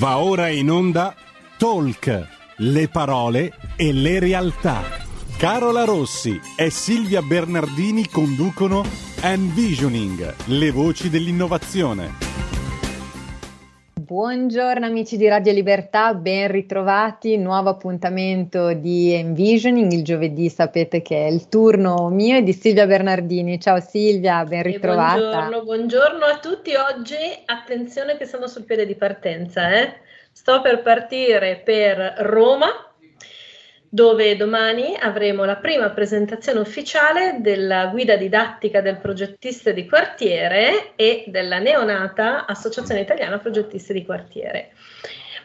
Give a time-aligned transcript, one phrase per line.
[0.00, 1.14] Va ora in onda
[1.58, 4.80] Talk, le parole e le realtà.
[5.36, 8.82] Carola Rossi e Silvia Bernardini conducono
[9.20, 12.39] Envisioning, le voci dell'innovazione.
[14.10, 21.28] Buongiorno amici di Radio Libertà, ben ritrovati, nuovo appuntamento di Envisioning, il giovedì sapete che
[21.28, 23.60] è il turno mio e di Silvia Bernardini.
[23.60, 25.14] Ciao Silvia, ben ritrovata.
[25.14, 30.00] buongiorno, buongiorno a tutti, oggi attenzione che siamo sul piede di partenza, eh?
[30.32, 32.89] sto per partire per Roma
[33.92, 41.24] dove domani avremo la prima presentazione ufficiale della guida didattica del progettista di quartiere e
[41.26, 44.70] della neonata Associazione Italiana Progettisti di Quartiere.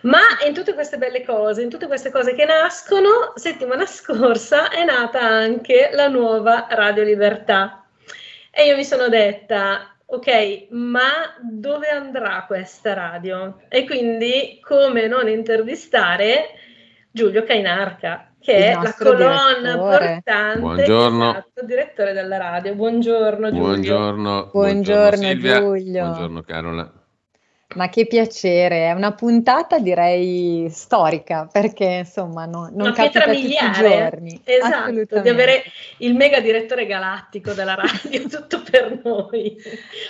[0.02, 4.86] Ma in tutte queste belle cose, in tutte queste cose che nascono, settimana scorsa è
[4.86, 7.84] nata anche la nuova Radio Libertà.
[8.52, 13.62] E io mi sono detta, ok, ma dove andrà questa radio?
[13.70, 16.52] E quindi come non intervistare
[17.10, 20.22] Giulio Cainarca, che è la colonna direttore.
[20.24, 21.30] portante Buongiorno.
[21.32, 22.76] esatto, direttore della radio.
[22.76, 23.64] Buongiorno Giulio.
[23.64, 25.60] Buongiorno, Buongiorno, Silvia.
[25.60, 26.02] Giulio.
[26.04, 26.92] Buongiorno Carola.
[27.76, 33.46] Ma che piacere, è una puntata direi storica perché insomma no- non Una capita tutti
[33.48, 34.42] i giorni.
[34.44, 35.64] esatto, di avere
[35.98, 39.58] il mega direttore galattico della radio tutto per noi.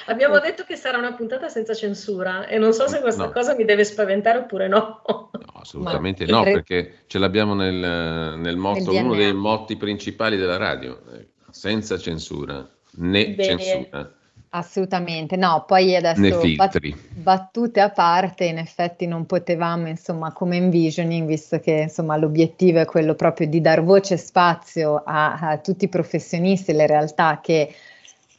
[0.06, 3.32] Abbiamo detto che sarà una puntata senza censura e non so se questa No.
[3.32, 5.02] cosa mi deve spaventare oppure no.
[5.08, 9.76] No, assolutamente Ma- no, Re- perché ce l'abbiamo nel, nel motto, Nel uno dei motti
[9.76, 13.44] principali della radio, eh, senza censura, né Bene.
[13.60, 14.12] censura,
[14.56, 16.80] Assolutamente, no, poi adesso bat-
[17.14, 22.86] battute a parte, in effetti non potevamo, insomma, come envisioning, visto che insomma l'obiettivo è
[22.86, 27.76] quello proprio di dar voce e spazio a, a tutti i professionisti, le realtà che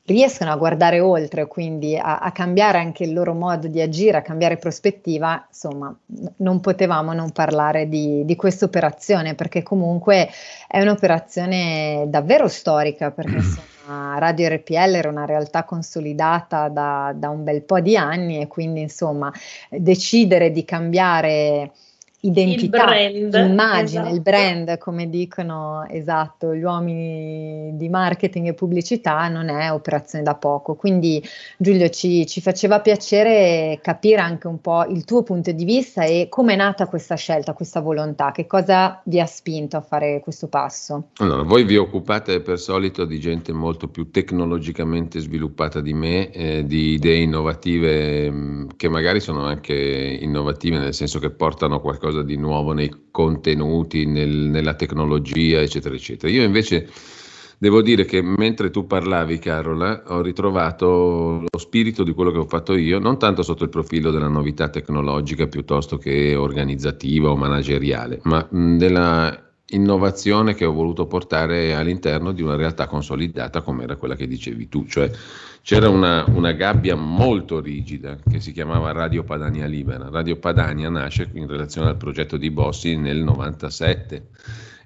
[0.07, 4.23] riescono a guardare oltre, quindi a, a cambiare anche il loro modo di agire, a
[4.23, 10.31] cambiare prospettiva, insomma, n- non potevamo non parlare di, di questa operazione, perché comunque
[10.67, 17.45] è un'operazione davvero storica, perché insomma, Radio RPL era una realtà consolidata da, da un
[17.45, 19.33] bel po' di anni e quindi insomma
[19.71, 21.73] decidere di cambiare
[22.27, 24.15] identità, brand, immagine, esatto.
[24.15, 30.35] il brand, come dicono esatto gli uomini di marketing e pubblicità, non è operazione da
[30.35, 30.75] poco.
[30.75, 31.23] Quindi
[31.57, 36.27] Giulio ci, ci faceva piacere capire anche un po' il tuo punto di vista e
[36.29, 40.49] come è nata questa scelta, questa volontà, che cosa vi ha spinto a fare questo
[40.49, 41.09] passo.
[41.19, 46.65] Allora, voi vi occupate per solito di gente molto più tecnologicamente sviluppata di me, eh,
[46.67, 52.37] di idee innovative mh, che magari sono anche innovative nel senso che portano qualcosa di
[52.37, 56.33] nuovo nei contenuti, nel- nella tecnologia, eccetera, eccetera.
[56.33, 56.89] Io invece
[57.59, 62.47] devo dire che mentre tu parlavi, Carola, ho ritrovato lo spirito di quello che ho
[62.47, 68.21] fatto io, non tanto sotto il profilo della novità tecnologica piuttosto che organizzativa o manageriale,
[68.25, 74.15] ma della innovazione che ho voluto portare all'interno di una realtà consolidata come era quella
[74.15, 75.11] che dicevi tu, cioè
[75.63, 80.09] c'era una, una gabbia molto rigida che si chiamava Radio Padania Libera.
[80.09, 84.29] Radio Padania nasce in relazione al progetto di Bossi nel 97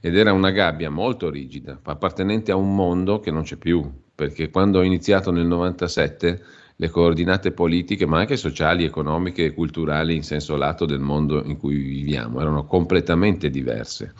[0.00, 4.48] ed era una gabbia molto rigida, appartenente a un mondo che non c'è più, perché
[4.48, 6.42] quando ho iniziato nel 97
[6.76, 11.58] le coordinate politiche, ma anche sociali, economiche e culturali in senso lato del mondo in
[11.58, 14.14] cui viviamo, erano completamente diverse.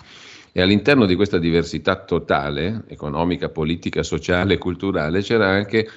[0.52, 5.88] E all'interno di questa diversità totale, economica, politica, sociale culturale, c'era anche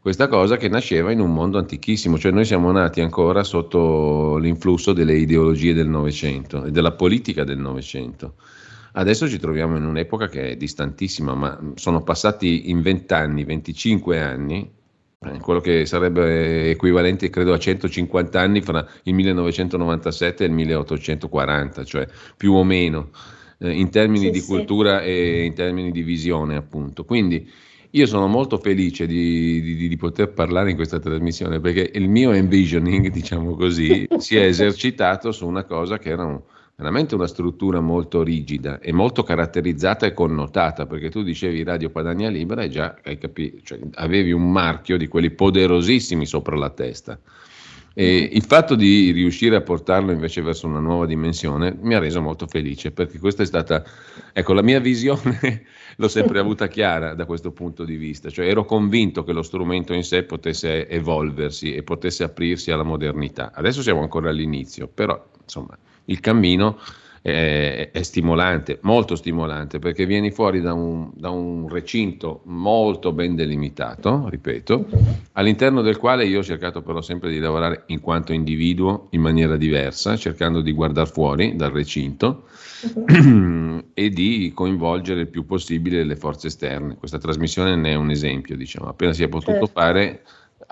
[0.00, 4.92] questa cosa che nasceva in un mondo antichissimo, cioè noi siamo nati ancora sotto l'influsso
[4.92, 8.34] delle ideologie del Novecento e della politica del Novecento.
[8.92, 14.20] Adesso ci troviamo in un'epoca che è distantissima, ma sono passati in 20 anni, 25
[14.20, 14.68] anni,
[15.20, 21.84] eh, quello che sarebbe equivalente credo a 150 anni fra il 1997 e il 1840,
[21.84, 23.10] cioè più o meno
[23.60, 24.46] eh, in termini Sì, di sì.
[24.46, 27.04] cultura e in termini di visione appunto.
[27.04, 27.48] Quindi
[27.92, 32.32] io sono molto felice di, di- di poter parlare in questa trasmissione perché il mio
[32.32, 36.40] envisioning, diciamo così, si è esercitato su una cosa che era un-
[36.76, 42.30] veramente una struttura molto rigida e molto caratterizzata e connotata, perché tu dicevi Radio Padania
[42.30, 47.18] Libera e già hai capi- cioè, avevi un marchio di quelli poderosissimi sopra la testa.
[47.92, 52.20] E il fatto di riuscire a portarlo invece verso una nuova dimensione mi ha reso
[52.20, 53.82] molto felice perché questa è stata,
[54.32, 55.64] ecco, la mia visione
[55.96, 59.92] l'ho sempre avuta chiara da questo punto di vista, cioè ero convinto che lo strumento
[59.92, 63.50] in sé potesse evolversi e potesse aprirsi alla modernità.
[63.52, 66.78] Adesso siamo ancora all'inizio, però insomma il cammino
[67.22, 73.34] è, è, stimolante, molto stimolante, perché vieni fuori da un, da un, recinto molto ben
[73.34, 74.86] delimitato, ripeto,
[75.32, 79.56] all'interno del quale io ho cercato però sempre di lavorare in quanto individuo in maniera
[79.56, 82.44] diversa, cercando di guardare fuori dal recinto
[83.92, 86.96] e di coinvolgere il più possibile le forze esterne.
[86.96, 89.66] Questa trasmissione ne è un esempio, diciamo, appena si è potuto certo.
[89.72, 90.22] fare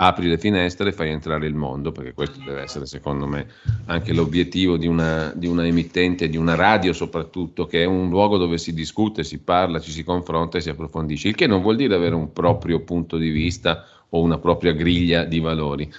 [0.00, 3.46] apri le finestre e fai entrare il mondo, perché questo deve essere secondo me
[3.86, 8.36] anche l'obiettivo di una, di una emittente, di una radio soprattutto, che è un luogo
[8.36, 11.74] dove si discute, si parla, ci si confronta e si approfondisce, il che non vuol
[11.74, 15.92] dire avere un proprio punto di vista o una propria griglia di valori.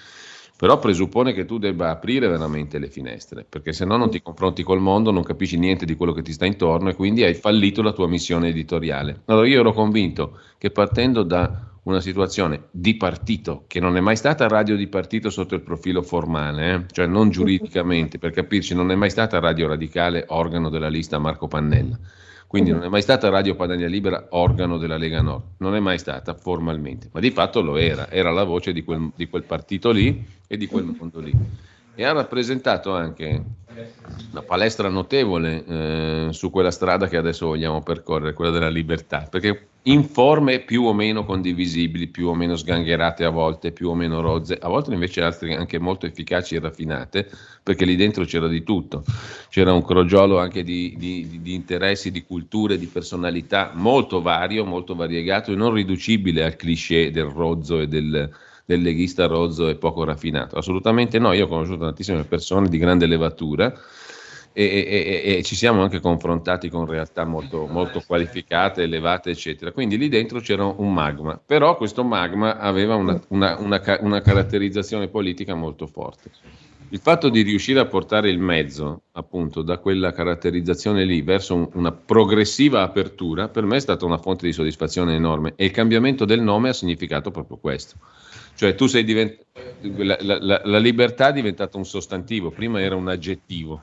[0.56, 4.64] Però presuppone che tu debba aprire veramente le finestre, perché se no non ti confronti
[4.64, 7.82] col mondo, non capisci niente di quello che ti sta intorno e quindi hai fallito
[7.82, 9.22] la tua missione editoriale.
[9.26, 14.16] Allora io ero convinto che partendo da una situazione di partito, che non è mai
[14.16, 16.86] stata radio di partito sotto il profilo formale, eh?
[16.92, 21.48] cioè non giuridicamente, per capirci, non è mai stata radio radicale organo della lista Marco
[21.48, 22.00] Pannella.
[22.50, 26.00] Quindi non è mai stata Radio Padania Libera organo della Lega Nord, non è mai
[26.00, 29.92] stata formalmente, ma di fatto lo era, era la voce di quel, di quel partito
[29.92, 31.32] lì e di quel mondo lì.
[32.00, 33.44] E ha rappresentato anche
[34.32, 39.68] una palestra notevole eh, su quella strada che adesso vogliamo percorrere, quella della libertà, perché
[39.84, 44.22] in forme più o meno condivisibili, più o meno sgangherate a volte, più o meno
[44.22, 47.30] rozze, a volte invece altre anche molto efficaci e raffinate,
[47.62, 49.04] perché lì dentro c'era di tutto,
[49.50, 54.96] c'era un crogiolo anche di, di, di interessi, di culture, di personalità molto vario, molto
[54.96, 58.32] variegato e non riducibile al cliché del rozzo e del,
[58.70, 60.56] del leghista rozzo e poco raffinato.
[60.56, 63.74] Assolutamente no, io ho conosciuto tantissime persone di grande levatura
[64.54, 69.72] e, e, e, ci siamo anche confrontati con realtà molto, molto, qualificate, elevate, eccetera.
[69.72, 75.08] Quindi lì dentro c'era un magma, però questo magma aveva una, una, una, una caratterizzazione
[75.08, 76.30] politica molto forte.
[76.92, 81.70] Il fatto di riuscire a portare il mezzo, appunto, da quella caratterizzazione lì verso un,
[81.74, 86.26] una progressiva apertura, per me è stata una fonte di soddisfazione enorme e il cambiamento
[86.26, 87.96] del nome ha significato proprio questo.
[88.60, 89.46] Cioè tu sei diventato,
[89.84, 93.82] la, la, la libertà è diventata un sostantivo, prima era un aggettivo.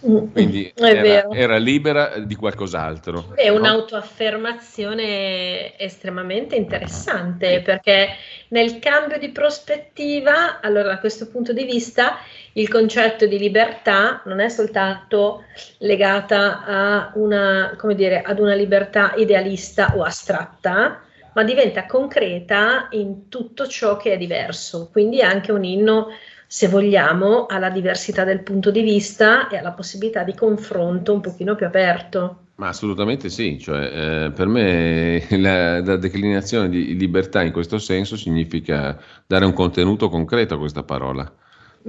[0.00, 3.32] Quindi era, era, libera di qualcos'altro.
[3.34, 8.08] È un'autoaffermazione estremamente interessante perché
[8.48, 12.18] nel cambio di prospettiva, allora da questo punto di vista,
[12.52, 15.44] il concetto di libertà non è soltanto
[15.78, 21.00] legata a una, dire, ad una libertà idealista o astratta,
[21.34, 24.88] ma diventa concreta in tutto ciò che è diverso.
[24.90, 26.08] Quindi è anche un inno
[26.52, 31.54] se vogliamo, alla diversità del punto di vista e alla possibilità di confronto un pochino
[31.54, 32.40] più aperto.
[32.56, 38.18] Ma assolutamente sì, cioè, eh, per me la, la, declinazione di libertà in questo senso
[38.18, 41.22] significa dare un contenuto concreto a questa parola,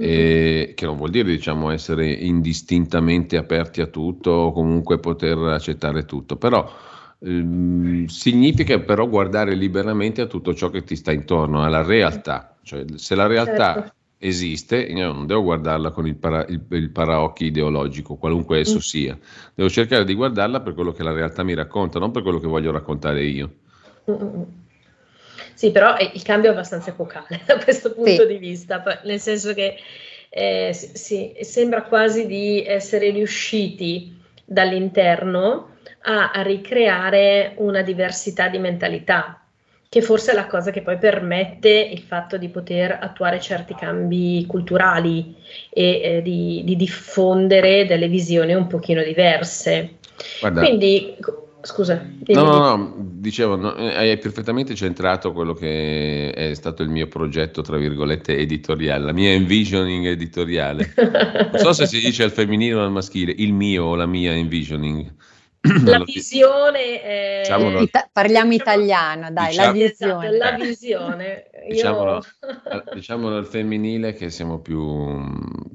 [0.00, 0.08] mm-hmm.
[0.10, 6.06] e, che non vuol dire diciamo, essere indistintamente aperti a tutto o comunque poter accettare
[6.06, 6.66] tutto, però
[7.24, 12.84] ehm, significa però guardare liberamente a tutto ciò che ti sta intorno, alla realtà, cioè
[12.96, 13.74] se la realtà...
[13.74, 13.92] Certo
[14.24, 18.78] esiste, io non devo guardarla con il, para, il, il paraocchi ideologico, qualunque esso mm.
[18.78, 19.18] sia,
[19.54, 22.46] devo cercare di guardarla per quello che la realtà mi racconta, non per quello che
[22.46, 23.52] voglio raccontare io.
[24.10, 24.44] Mm-mm.
[25.52, 28.26] Sì, però il cambio è abbastanza epocale da questo punto sì.
[28.26, 29.76] di vista, nel senso che
[30.30, 35.73] eh, sì, sembra quasi di essere riusciti dall'interno
[36.04, 39.38] a, a ricreare una diversità di mentalità
[39.94, 44.44] che forse è la cosa che poi permette il fatto di poter attuare certi cambi
[44.44, 45.36] culturali
[45.70, 49.98] e eh, di, di, diffondere delle visioni un pochino diverse.
[50.40, 51.14] Guarda, Quindi,
[51.62, 52.04] scusa.
[52.26, 57.06] No, no, no, dicevo, no, eh, hai perfettamente centrato quello che è stato il mio
[57.06, 60.92] progetto, tra virgolette, editoriale, la mia envisioning editoriale.
[61.52, 64.32] Non so se si dice al femminile o al maschile, il mio o la mia
[64.32, 65.08] envisioning.
[65.84, 67.38] La visione è...
[67.42, 70.28] diciamolo, Ita- parliamo italiano dai diciamo, la visione.
[70.34, 72.94] Esatto, la visione diciamolo, Io...
[72.94, 75.18] diciamolo al femminile che siamo più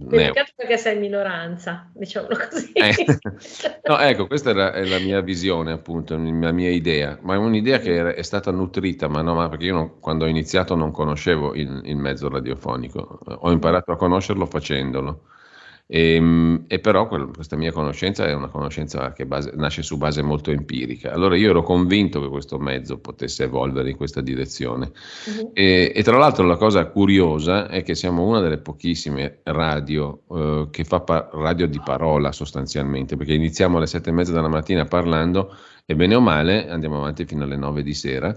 [0.07, 2.71] peccato perché sei in minoranza diciamolo così.
[2.73, 2.93] Eh.
[3.83, 7.17] no ecco questa era, è la mia visione appunto la mia idea.
[7.21, 10.27] Ma è un'idea che è stata nutrita ma no ma perché io non, quando ho
[10.27, 13.19] iniziato non conoscevo il, il mezzo radiofonico.
[13.25, 15.23] Ho imparato a conoscerlo facendolo
[15.91, 20.21] e, ehm, e però questa mia conoscenza è una conoscenza che base, nasce su base
[20.21, 21.11] molto empirica.
[21.11, 24.91] Allora io ero convinto che questo mezzo potesse evolvere in questa direzione.
[25.25, 25.49] Uh-huh.
[25.53, 30.67] E, e, tra l'altro la cosa curiosa è che siamo una delle pochissime radio eh,
[30.69, 34.85] che fa pa- radio di parola sostanzialmente, perché iniziamo alle sette e mezza della mattina
[34.85, 35.55] parlando
[35.87, 38.35] e bene o male andiamo avanti fino alle nove di sera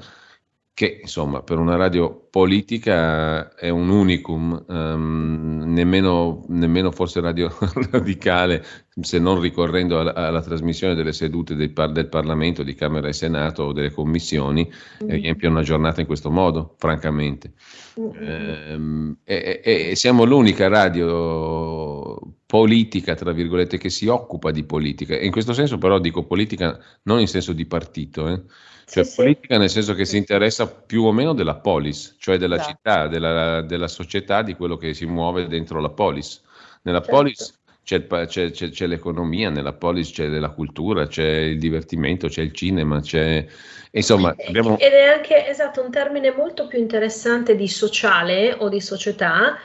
[0.74, 7.54] che insomma per una radio politica è un unicum, um, nemmeno, nemmeno, forse radio
[7.90, 8.64] radicale,
[9.02, 13.64] se non ricorrendo alla, alla trasmissione delle sedute del, del, Parlamento, di Camera e Senato
[13.64, 14.66] o delle commissioni,
[15.04, 15.08] mm.
[15.08, 17.52] riempie una giornata in questo modo, francamente.
[18.00, 19.12] Mm.
[19.24, 22.18] Eh, e, e, siamo l'unica radio
[22.52, 25.14] politica, tra virgolette, che si occupa di politica.
[25.14, 28.42] E in questo senso però dico politica non in senso di partito, eh
[28.84, 29.60] cioè sì, politica sì.
[29.60, 32.68] nel senso che si interessa più o meno della polis, cioè della esatto.
[32.68, 36.42] città, della, della, società, di quello che si muove dentro la polis.
[36.82, 37.16] Nella certo.
[37.16, 42.42] polis c'è, c'è, c'è, c'è, l'economia, nella polis c'è la cultura, c'è il divertimento, c'è
[42.42, 43.46] il cinema, c'è...
[43.92, 44.78] Insomma, abbiamo...
[44.78, 49.58] Ed è anche, esatto, un termine molto più interessante di sociale o di società,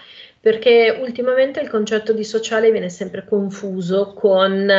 [0.48, 4.72] perché ultimamente il concetto di sociale viene sempre confuso con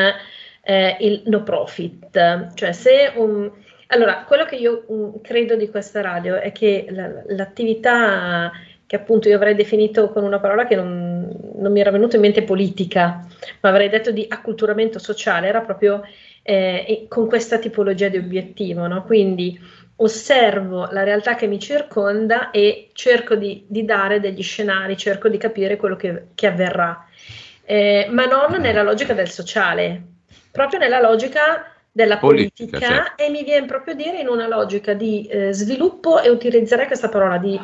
[0.62, 3.50] eh, il no profit, cioè se un
[3.88, 8.50] allora, quello che io mh, mm, credo di questa radio è che la, l'attività
[8.87, 12.22] che appunto io avrei definito con una parola che non, non, mi era venuta in
[12.22, 13.26] mente politica,
[13.60, 16.00] ma avrei detto di acculturamento sociale, era proprio
[16.40, 19.04] eh, con questa tipologia di obiettivo, no?
[19.04, 19.60] Quindi
[20.00, 25.38] osservo la realtà che mi circonda e cerco di, di dare degli scenari, cerco di
[25.38, 27.06] capire quello che, che avverrà,
[27.64, 30.02] eh, ma non nella logica del sociale,
[30.50, 33.22] proprio nella logica della politica, politica certo.
[33.22, 37.38] e mi viene proprio dire in una logica di eh, sviluppo e utilizzerei questa parola
[37.38, 37.58] di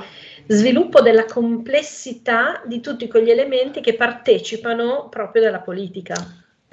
[0.47, 6.15] sviluppo della complessità di tutti quegli elementi che partecipano proprio della politica.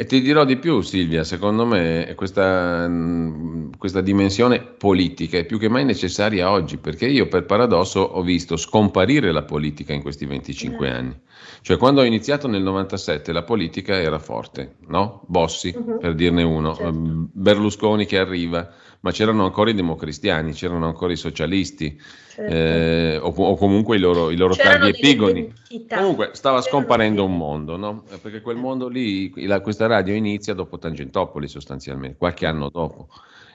[0.02, 5.60] E ti dirò di più, Silvia, secondo me questa, mm, questa, dimensione politica è più
[5.60, 10.26] che mai necessaria oggi, perché io per paradosso ho visto scomparire la politica in questi
[10.26, 10.92] 25 mm.
[10.92, 11.20] anni.
[11.62, 15.22] Cioè quando ho iniziato nel 97 la politica era forte, no?
[15.28, 16.00] Bossi, uh-huh.
[16.00, 17.28] per dirne uno, certo.
[17.34, 22.54] Berlusconi che arriva, ma c'erano ancora i democristiani, c'erano ancora i socialisti, certo.
[22.54, 25.52] eh, o, o, comunque i loro, i loro tardi epigoni.
[25.88, 28.04] Comunque stava c'erano scomparendo un mondo, no?
[28.12, 33.08] Eh, perché quel mondo lì, la, questa radio inizia dopo Tangentopoli sostanzialmente, qualche anno dopo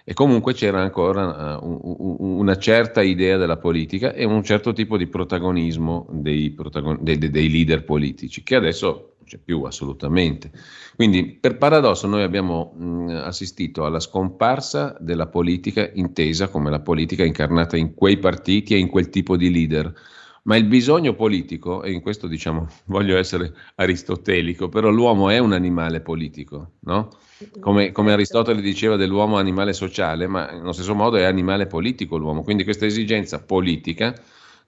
[0.08, 4.96] e comunque c'era ancora uh, un, una certa idea della politica e un certo tipo
[4.96, 10.50] di protagonismo dei, protagon- dei, dei leader politici, che adesso c'è più assolutamente.
[10.94, 17.24] Quindi per paradosso noi abbiamo mh, assistito alla scomparsa della politica intesa come la politica
[17.24, 19.92] incarnata in quei partiti e in quel tipo di leader
[20.46, 25.52] ma il bisogno politico, e in questo diciamo voglio essere aristotelico, però l'uomo è un
[25.52, 27.10] animale politico, no?
[27.60, 32.42] Come, come, Aristotele diceva dell'uomo animale sociale, ma nello stesso modo è animale politico l'uomo,
[32.42, 34.14] quindi questa esigenza politica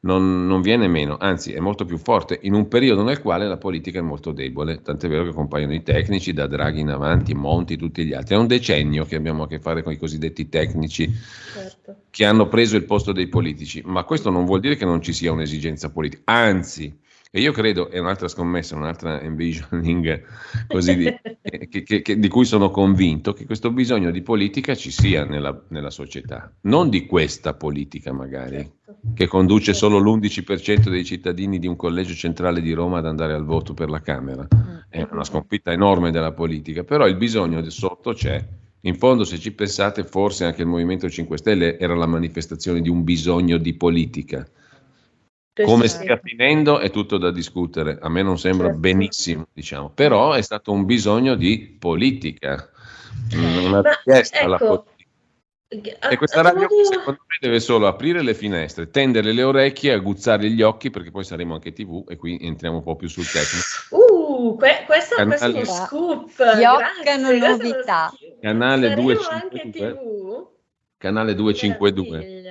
[0.00, 3.56] non, non, viene meno, anzi è molto più forte in un periodo nel quale la
[3.56, 7.76] politica è molto debole, tant'è vero che compaiono i tecnici, da Draghi in avanti, Monti,
[7.76, 8.36] tutti gli altri.
[8.36, 11.10] È un decennio che abbiamo a che fare con i cosiddetti tecnici
[11.52, 11.96] certo.
[12.10, 15.12] che hanno preso il posto dei politici, ma questo non vuol dire che non ci
[15.12, 16.96] sia un'esigenza politica, anzi
[17.30, 20.24] e io credo, è un'altra scommessa, un'altra envisioning
[20.66, 24.90] così di, che, che, che, di cui sono convinto, che questo bisogno di politica ci
[24.90, 28.96] sia nella, nella società, non di questa politica magari, certo.
[29.12, 33.44] che conduce solo l'11% dei cittadini di un collegio centrale di Roma ad andare al
[33.44, 34.46] voto per la Camera.
[34.54, 34.76] Mm.
[34.88, 38.42] È una sconfitta enorme della politica, però il bisogno di sotto c'è.
[38.82, 42.88] In fondo, se ci pensate, forse anche il Movimento 5 Stelle era la manifestazione di
[42.88, 44.48] un bisogno di politica
[45.64, 48.80] come stia finendo è tutto da discutere, a me non sembra certo.
[48.80, 52.70] benissimo, diciamo, però è stato un bisogno di politica,
[53.34, 54.96] una richiesta ecco, alla politica.
[56.08, 60.62] E questa radio secondo me deve solo aprire le finestre, tendere le orecchie, aguzzare gli
[60.62, 63.66] occhi perché poi saremo anche tv e qui entriamo un po' più sul tecnico.
[63.90, 65.36] Uh, que- questo, Canale...
[65.36, 66.30] questo è uno scoop.
[66.30, 68.10] Fioccano novità.
[68.40, 70.57] Canale 252.
[70.98, 72.42] Canale 252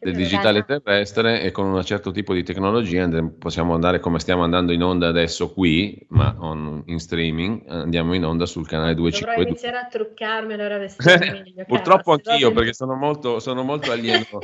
[0.00, 4.72] del digitale terrestre e con un certo tipo di tecnologia possiamo andare come stiamo andando
[4.72, 9.44] in onda adesso qui, ma on, in streaming, andiamo in onda sul canale 252.
[9.44, 10.78] Dovrò iniziare a truccarmi allora
[11.32, 11.64] meglio.
[11.64, 14.40] Purtroppo cazzo, anch'io perché sono molto, sono molto alieno uh,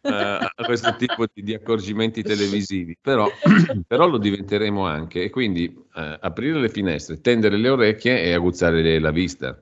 [0.10, 3.26] a questo tipo di, di accorgimenti televisivi, però,
[3.86, 8.98] però, lo diventeremo anche e quindi uh, aprire le finestre, tendere le orecchie e aguzzare
[8.98, 9.58] la vista.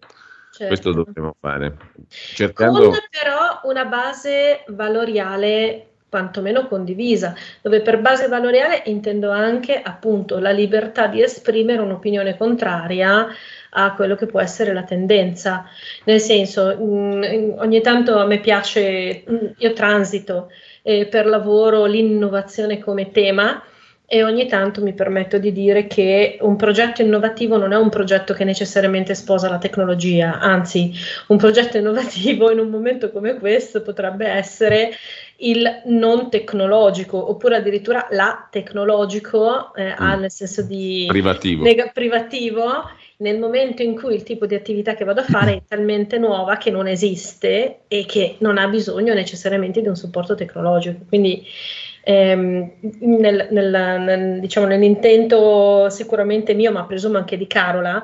[0.58, 0.66] Certo.
[0.66, 1.76] Questo dobbiamo fare.
[2.08, 2.88] Cercando...
[2.88, 10.50] Con però una base valoriale quantomeno condivisa, dove per base valoriale intendo anche appunto la
[10.50, 13.28] libertà di esprimere un'opinione contraria
[13.70, 15.64] a quello che può essere la tendenza.
[16.06, 20.50] Nel senso, mh, mm, ogni tanto a me piace, mh, mm, io transito
[20.82, 23.62] eh, per lavoro l'innovazione come tema
[24.10, 28.32] e ogni tanto mi permetto di dire che un progetto innovativo non è un progetto
[28.32, 30.90] che necessariamente sposa la tecnologia, anzi
[31.26, 34.92] un progetto innovativo in un momento come questo potrebbe essere
[35.40, 40.20] il non tecnologico oppure addirittura la tecnologico eh, mm.
[40.20, 41.64] nel senso di privativo.
[41.64, 42.64] Neg- privativo
[43.18, 46.56] nel momento in cui il tipo di attività che vado a fare è talmente nuova
[46.56, 51.04] che non esiste e che non ha bisogno necessariamente di un supporto tecnologico.
[51.08, 51.44] Quindi
[52.02, 58.02] ehm, nel, nel, nel, diciamo, nell'intento sicuramente mio, ma presumo anche di Carola,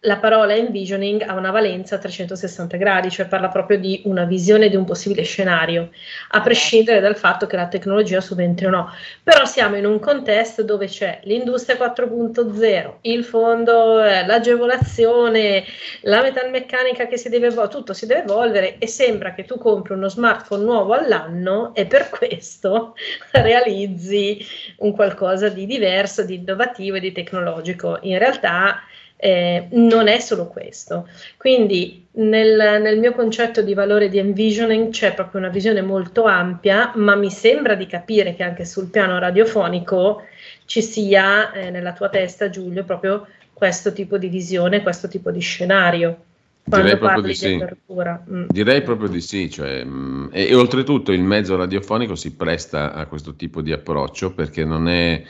[0.00, 4.68] la parola envisioning ha una valenza a 360 gradi, cioè parla proprio di una visione
[4.68, 5.90] di un possibile scenario,
[6.30, 8.92] a prescindere dal fatto che la tecnologia subentri o no.
[9.22, 15.64] Però siamo in un contesto dove c'è l'industria 4.0, il fondo, eh, l'agevolazione,
[16.02, 19.94] la metalmeccanica che si deve evolvere, tutto si deve evolvere e sembra che tu compri
[19.94, 22.94] uno smartphone nuovo all'anno e per questo
[23.32, 24.44] realizzi
[24.78, 27.98] un qualcosa di diverso, di innovativo e di tecnologico.
[28.02, 28.82] In realtà
[29.16, 31.08] eh, non è solo questo.
[31.36, 36.92] Quindi nel, nel, mio concetto di valore di envisioning c'è proprio una visione molto ampia,
[36.96, 40.22] ma mi sembra di capire che anche sul piano radiofonico
[40.66, 45.40] ci sia eh, nella tua testa, Giulio, proprio questo tipo di visione, questo tipo di
[45.40, 46.24] scenario.
[46.62, 47.56] Direi proprio di, sì.
[47.56, 48.44] Mm.
[48.48, 52.92] Direi proprio di sì, cioè, mh, mm, e, e oltretutto il mezzo radiofonico si presta
[52.92, 55.22] a questo tipo di approccio perché non è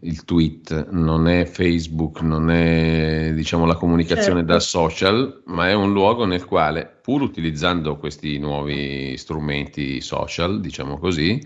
[0.00, 4.52] il tweet, non è Facebook, non è diciamo, la comunicazione certo.
[4.52, 10.98] da social, ma è un luogo nel quale, pur utilizzando questi nuovi strumenti social, diciamo
[10.98, 11.40] così,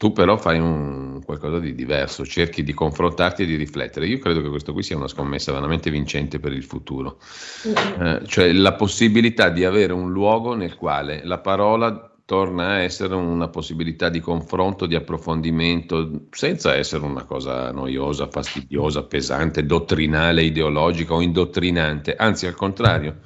[0.00, 4.06] tu però fai un, qualcosa di diverso, cerchi di confrontarti e di riflettere.
[4.06, 7.18] Io credo che questo qui sia una scommessa veramente vincente per il futuro,
[7.98, 13.16] eh, cioè la possibilità di avere un luogo nel quale la parola torna a essere
[13.16, 21.12] una possibilità di confronto, di approfondimento, senza essere una cosa noiosa, fastidiosa, pesante, dottrinale, ideologica
[21.12, 23.16] o indottrinante, anzi al contrario,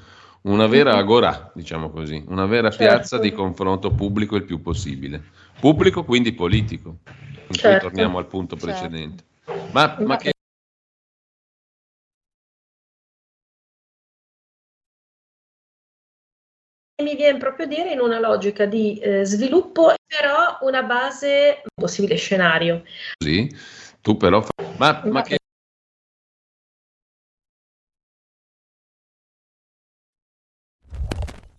[0.45, 2.95] una vera agora, diciamo così, una vera certo.
[2.95, 5.23] piazza di confronto pubblico il più possibile.
[5.61, 6.97] Pubblico quindi politico,
[7.49, 7.89] in certo.
[7.89, 8.73] cui torniamo al punto certo.
[8.73, 9.25] precedente.
[9.73, 10.34] Ma, ma che
[17.15, 21.83] mi viene proprio a dire in una logica di eh, sviluppo, però una base, un
[21.83, 22.83] possibile scenario.
[23.23, 23.49] Sì,
[24.01, 24.43] tu però...
[24.43, 24.51] Fa...
[24.77, 25.37] Ma, ma che...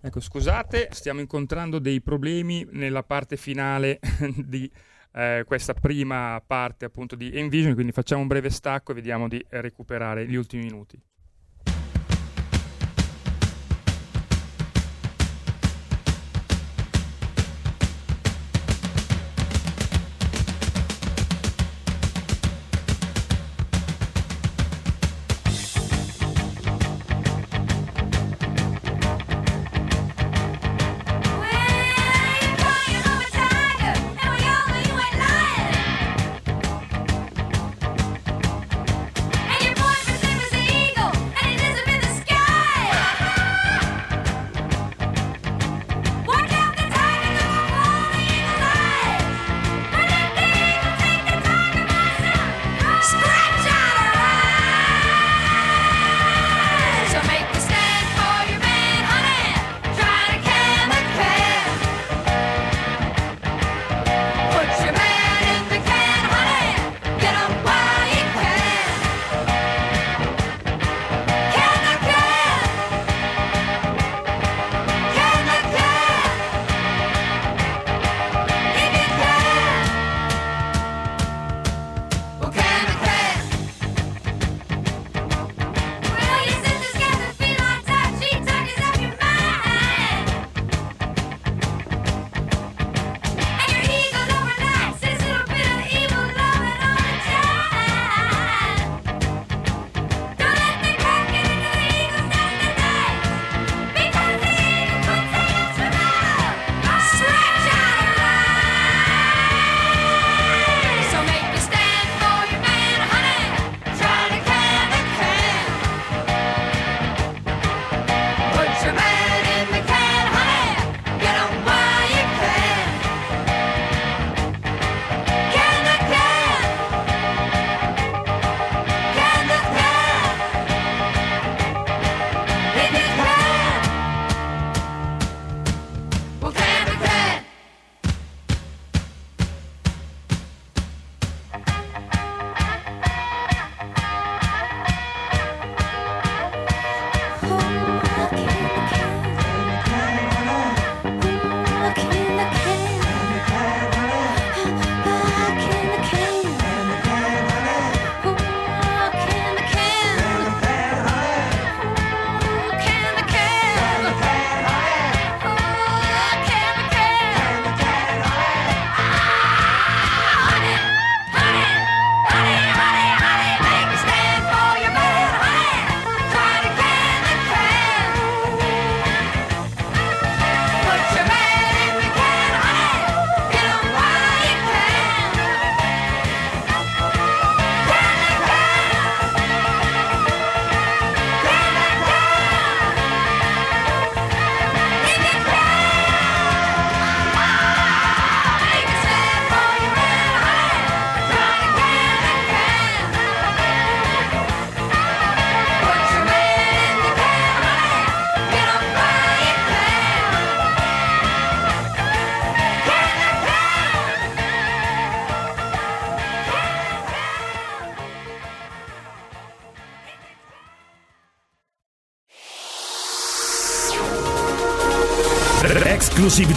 [0.02, 4.00] Ecco, scusate, stiamo incontrando dei problemi nella parte finale
[4.38, 4.70] di
[5.14, 9.44] eh, questa prima parte appunto di Envision, quindi facciamo un breve stacco e vediamo di
[9.50, 11.02] recuperare gli ultimi minuti.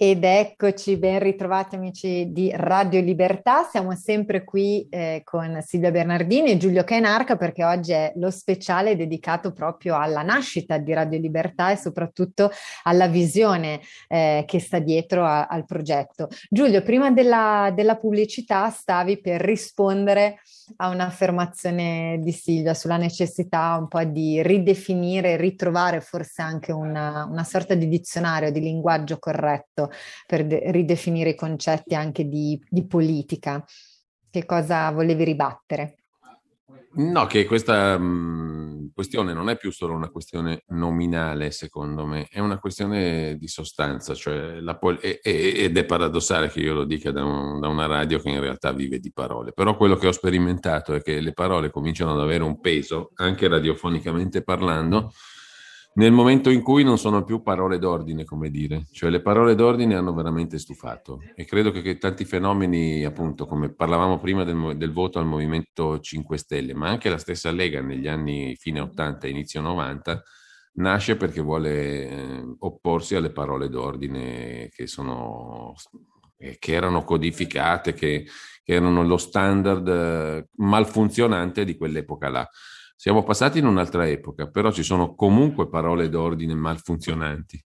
[0.00, 3.64] Ed eccoci, ben ritrovati amici di Radio Libertà.
[3.64, 8.94] Siamo sempre qui eh, con Silvia Bernardini e Giulio Cainarca perché oggi è lo speciale
[8.94, 12.48] dedicato proprio alla nascita di Radio Libertà e soprattutto
[12.84, 16.28] alla visione eh, che sta dietro a, al progetto.
[16.48, 20.38] Giulio, prima della, della pubblicità stavi per rispondere
[20.76, 27.42] a un'affermazione di Silvia sulla necessità un po' di ridefinire, ritrovare forse anche una, una
[27.42, 29.86] sorta di dizionario di linguaggio corretto
[30.26, 33.64] per de- ridefinire i concetti anche di, di politica.
[34.30, 35.94] Che cosa volevi ribattere?
[36.94, 42.40] No, che questa mh, questione non è più solo una questione nominale, secondo me, è
[42.40, 47.10] una questione di sostanza, cioè pol- e- e- ed è paradossale che io lo dica
[47.10, 50.12] da, un, da, una radio che in realtà vive di parole, però quello che ho
[50.12, 55.12] sperimentato è che le parole cominciano ad avere un peso, anche radiofonicamente parlando,
[55.98, 59.96] nel momento in cui non sono più parole d'ordine, come dire, cioè le parole d'ordine
[59.96, 64.92] hanno veramente stufato e credo che, che tanti fenomeni, appunto, come parlavamo prima del, del,
[64.92, 69.30] voto al Movimento 5 Stelle, ma anche la stessa Lega negli anni fine 80 e
[69.30, 70.22] inizio 90,
[70.74, 75.74] nasce perché vuole eh, opporsi alle parole d'ordine che, sono,
[76.36, 78.24] eh, che erano codificate, che,
[78.62, 82.48] che erano lo standard eh, malfunzionante di quell'epoca là.
[83.00, 87.64] Siamo passati in un'altra epoca, però ci sono comunque parole d'ordine malfunzionanti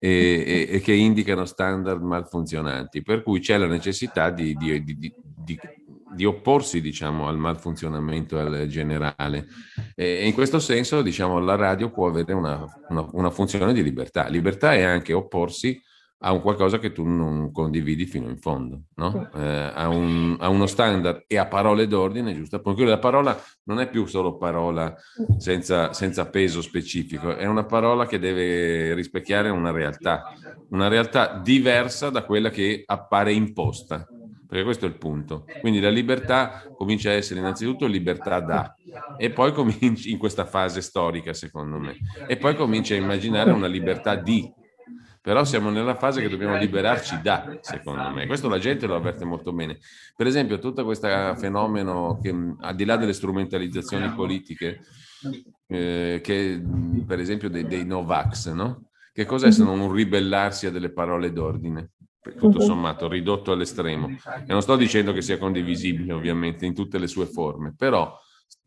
[0.00, 5.14] e, e, e che indicano standard malfunzionanti, per cui c'è la necessità di, di, di,
[6.12, 9.46] di opporsi diciamo, al malfunzionamento al generale.
[9.94, 14.26] E in questo senso diciamo, la radio può avere una, una, una funzione di libertà.
[14.26, 15.80] Libertà è anche opporsi
[16.24, 19.30] a un qualcosa che tu non condividi fino in fondo, no?
[19.34, 22.60] eh, a, un, a, uno standard e a parole d'ordine, giusto?
[22.60, 24.94] Perché la parola non è più solo parola
[25.36, 30.22] senza, senza, peso specifico, è una parola che deve rispecchiare una realtà,
[30.70, 34.06] una realtà diversa da quella che appare imposta,
[34.48, 35.44] perché questo è il punto.
[35.60, 38.74] Quindi la libertà comincia a essere innanzitutto libertà da,
[39.18, 43.66] e poi cominci in questa fase storica, secondo me, e poi comincia a immaginare una
[43.66, 44.50] libertà di
[45.24, 48.26] però siamo nella fase che dobbiamo liberarci da, secondo me.
[48.26, 49.78] Questo la gente lo avverte molto bene.
[50.14, 52.28] Per esempio, tutto questo fenomeno che,
[52.60, 54.80] al di là delle strumentalizzazioni politiche,
[55.66, 56.62] eh, che
[57.06, 58.90] per esempio dei, dei Novax, no?
[59.14, 61.92] Che cos'è se non un ribellarsi a delle parole d'ordine?
[62.36, 64.08] tutto sommato ridotto all'estremo.
[64.08, 68.14] E non sto dicendo che sia condivisibile, ovviamente, in tutte le sue forme, però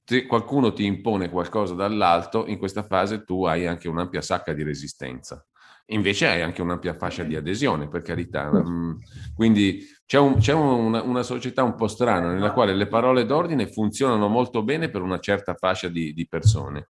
[0.03, 4.63] se qualcuno ti impone qualcosa dall'alto, in questa fase tu hai anche un'ampia sacca di
[4.63, 5.45] resistenza.
[5.91, 8.51] Invece hai anche un'ampia fascia di adesione, per carità.
[8.51, 8.95] Mm,
[9.33, 13.67] quindi c'è, un, c'è una, una, società un po' strana nella quale le parole d'ordine
[13.67, 16.89] funzionano molto bene per una certa fascia di, di persone,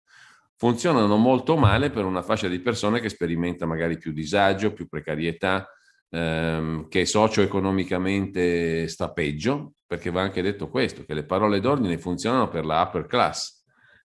[0.57, 5.69] funzionano molto male per una fascia di persone che sperimenta magari più disagio, più precarietà,
[6.09, 12.49] ehm, che socio-economicamente sta peggio, perché va anche detto questo, che le parole d'ordine funzionano
[12.49, 13.56] per la upper class,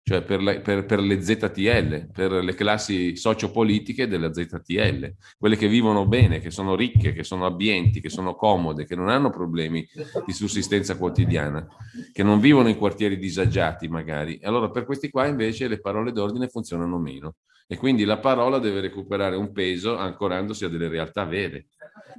[0.03, 5.69] cioè per le, per, per le, ZTL, per le classi sociopolitiche della ZTL, quelle che
[5.69, 9.87] vivono bene, che sono ricche, che sono abbienti, che sono comode, che non hanno problemi
[10.27, 11.67] di sussistenza quotidiana,
[12.13, 14.41] che non vivono in quartieri disagiati magari.
[14.43, 17.37] Allora per questi qua invece le parole d'ordine funzionano meno
[17.69, 21.67] e quindi la parola deve recuperare un peso ancorandosi a delle realtà vere.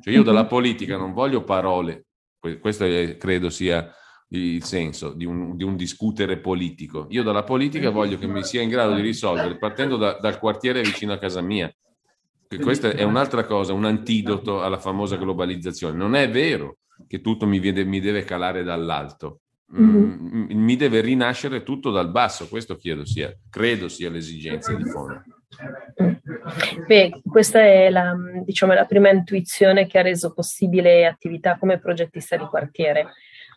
[0.02, 2.06] Cioè io dalla politica non voglio parole,
[2.60, 2.86] questo
[3.18, 3.94] credo sia
[4.34, 7.08] il senso di un, di un, discutere politico.
[7.10, 10.82] Io dalla politica voglio che mi sia in grado di risolvere, partendo da, dal quartiere
[10.82, 11.74] vicino a casa mia.
[12.48, 15.98] Che questa è un'altra cosa, un antidoto alla famosa globalizzazione.
[15.98, 19.42] Non è vero che tutto mi, viene, mi deve calare dall'alto.
[19.78, 25.24] Mm, mi deve rinascere tutto dal basso, questo chiedo sia, credo sia l'esigenza di fondo.
[26.88, 28.14] Beh, questa è la,
[28.44, 33.08] diciamo, la prima intuizione che ha reso possibile attività come progettista di quartiere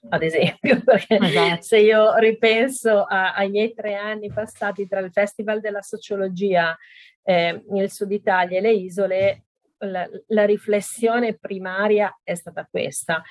[0.08, 1.62] ad esempio, perché esatto.
[1.62, 6.76] se io ripenso a, ai miei tre anni passati tra il Festival della Sociologia,
[7.22, 9.44] eh, il Sud Italia e le isole,
[9.78, 13.22] la, la riflessione primaria è stata questa.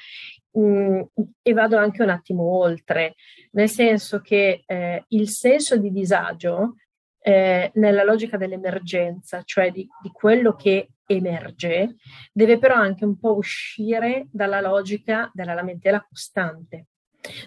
[0.57, 1.01] Mm,
[1.41, 3.15] e vado anche un attimo oltre,
[3.51, 6.75] nel senso che eh, il senso di disagio
[7.19, 11.95] eh, nella logica dell'emergenza, cioè di, di, quello che emerge,
[12.31, 16.87] deve però anche un po' uscire dalla logica della lamentela costante.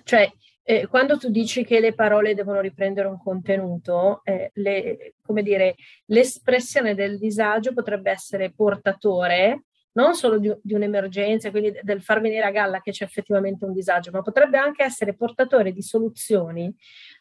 [0.04, 0.30] Cioè,
[0.62, 5.76] eh, quando tu dici che le parole devono riprendere un contenuto, eh, le, come dire,
[6.06, 12.44] l'espressione del disagio potrebbe essere portatore non solo di, di, un'emergenza, quindi del far venire
[12.44, 16.74] a galla che c'è effettivamente un disagio, ma potrebbe anche essere portatore di soluzioni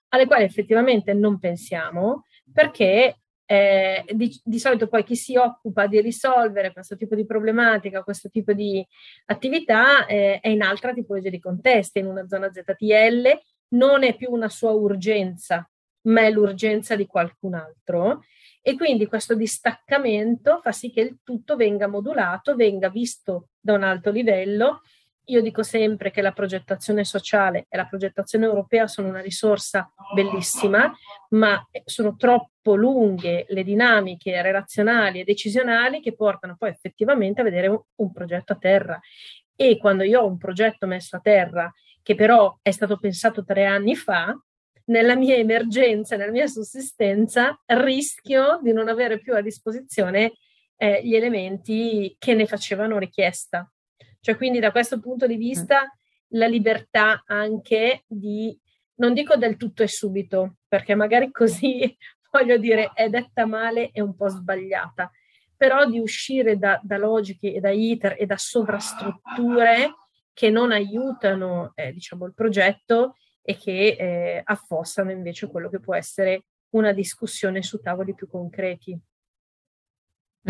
[0.10, 6.02] alle quali effettivamente non pensiamo, perché eh, di, di, solito poi chi si occupa di
[6.02, 8.86] risolvere questo tipo di problematica, questo tipo di
[9.26, 14.32] attività eh, è in altra tipologia di contesti, in una zona ZTL, non è più
[14.32, 15.70] una sua urgenza,
[16.04, 18.24] ma è l'urgenza di qualcun altro.
[18.62, 23.84] E quindi questo distaccamento fa sì che il tutto venga modulato, venga visto da un
[23.84, 24.82] alto livello
[25.26, 30.94] io dico sempre che la progettazione sociale e la progettazione europea sono una risorsa bellissima,
[31.30, 37.84] ma sono troppo lunghe le dinamiche relazionali e decisionali che portano poi effettivamente a vedere
[37.96, 39.00] un, progetto a terra.
[39.56, 43.66] E quando io ho un progetto messo a terra che però è stato pensato tre
[43.66, 44.38] anni fa,
[44.86, 50.34] nella mia emergenza, nella mia sussistenza, rischio di non avere più a disposizione
[50.78, 53.68] eh, gli elementi che ne facevano richiesta.
[54.26, 55.84] Cioè, quindi da questo punto di vista
[56.30, 58.60] la libertà anche di,
[58.96, 61.96] non dico del tutto e subito, perché magari così,
[62.32, 65.12] voglio dire, è detta male e un po' sbagliata,
[65.56, 69.94] però di uscire da, da logiche e da iter e da sovrastrutture
[70.34, 75.94] che non aiutano, eh, diciamo, il progetto e che eh, affossano invece quello che può
[75.94, 79.00] essere una discussione su tavoli più concreti.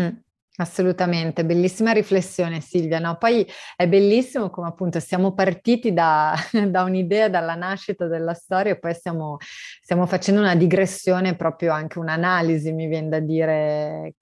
[0.00, 0.16] Mm.
[0.58, 2.98] Assolutamente, bellissima riflessione Silvia.
[2.98, 3.16] No?
[3.18, 6.34] Poi è bellissimo come appunto siamo partiti da,
[6.68, 9.36] da un'idea, dalla nascita della storia e poi stiamo,
[9.82, 14.14] stiamo, facendo una digressione, proprio anche un'analisi, mi viene da dire,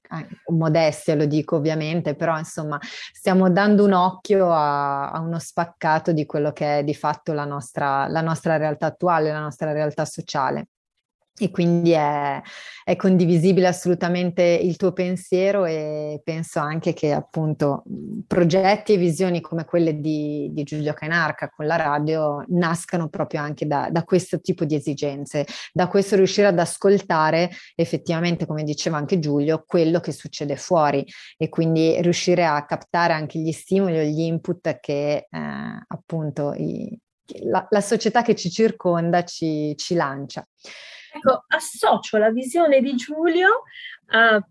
[0.49, 2.79] modestia lo dico ovviamente, però insomma
[3.13, 7.45] stiamo dando un occhio a, a uno spaccato di quello che è di fatto la
[7.45, 10.67] nostra, la nostra realtà attuale, la nostra realtà sociale
[11.37, 12.41] e quindi è,
[12.85, 17.83] è, condivisibile assolutamente il tuo pensiero e penso anche che appunto
[18.29, 23.67] progetti e visioni come quelle di, di Giulio Cainarca con la radio nascano proprio anche
[23.67, 29.19] da, da, questo tipo di esigenze, da questo riuscire ad ascoltare effettivamente, come diceva anche
[29.19, 31.05] Giulio, quello che succede fuori
[31.37, 35.29] e quindi riuscire a captare anche gli stimoli o gli input che eh,
[35.89, 36.97] appunto i,
[37.43, 40.47] la, la, società che ci circonda ci, ci lancia.
[41.15, 43.63] Ecco, associo la visione di Giulio
[44.07, 44.45] a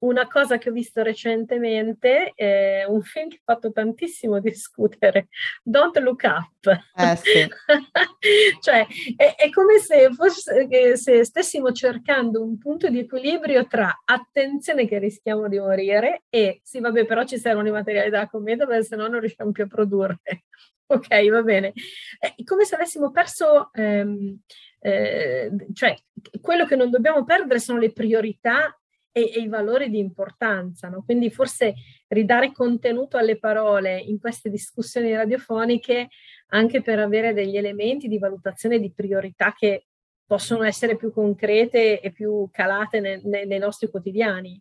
[0.00, 5.28] una cosa che ho visto recentemente, eh, un film che ha fatto tantissimo discutere,
[5.62, 6.66] Don't Look Up.
[6.94, 7.48] Eh, sì.
[8.60, 8.86] cioè,
[9.16, 14.98] è, è, come se, fosse, se stessimo cercando un punto di equilibrio tra attenzione che
[14.98, 18.96] rischiamo di morire e sì, vabbè, però ci servono i materiali da commedia perché se
[18.96, 20.20] no non riusciamo più a produrre.
[20.86, 21.72] ok, va bene.
[22.18, 23.70] È come se avessimo perso...
[23.74, 24.40] Ehm,
[24.82, 25.94] eh, cioè
[26.40, 28.79] quello che non dobbiamo perdere sono le priorità
[29.12, 31.02] e, e i valori di importanza, no?
[31.04, 31.74] quindi forse
[32.08, 36.08] ridare contenuto alle parole in queste discussioni radiofoniche
[36.48, 39.86] anche per avere degli elementi di valutazione di priorità che
[40.24, 44.60] possono essere più concrete e più calate ne, ne, nei nostri quotidiani.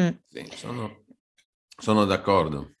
[0.00, 0.08] Mm.
[0.28, 1.04] Sì, sono,
[1.76, 2.74] sono d'accordo,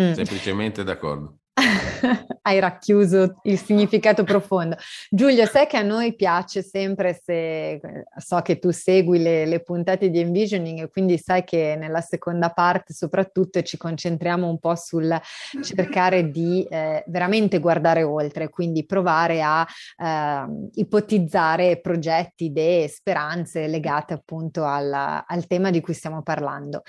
[0.00, 0.12] mm.
[0.12, 1.40] semplicemente d'accordo.
[2.42, 4.76] hai racchiuso il significato profondo.
[5.10, 7.80] Giulio, sai che a noi piace sempre se
[8.16, 12.50] so che tu segui le, le, puntate di Envisioning e quindi sai che nella seconda
[12.50, 15.14] parte soprattutto ci concentriamo un po' sul
[15.62, 24.14] cercare di eh, veramente guardare oltre, quindi provare a eh, ipotizzare progetti, idee, speranze legate
[24.14, 24.92] appunto al,
[25.26, 26.82] al tema di cui stiamo parlando.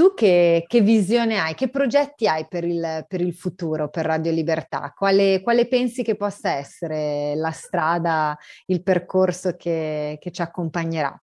[0.00, 4.32] Tu che, che, visione hai, che progetti hai per il, per il futuro, per Radio
[4.32, 4.94] Libertà?
[4.96, 8.34] Quale, quale, pensi che possa essere la strada,
[8.68, 11.22] il percorso che, che ci accompagnerà?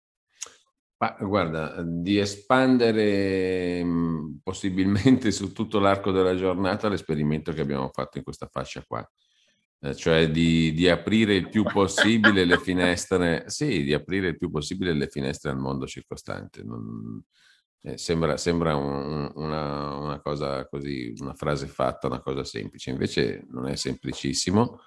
[0.96, 8.16] Ma, guarda, di espandere mh, possibilmente su tutto l'arco della giornata l'esperimento che abbiamo fatto
[8.16, 9.06] in questa fascia qua,
[9.80, 14.50] eh, cioè di, di, aprire il più possibile le finestre, sì, di aprire il più
[14.50, 16.62] possibile le finestre al mondo circostante.
[16.62, 17.22] Non,
[17.82, 23.44] eh, sembra, sembra un, una, una, cosa così, una frase fatta, una cosa semplice, invece
[23.50, 24.80] non è semplicissimo